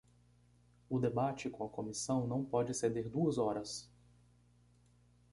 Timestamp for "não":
2.25-2.43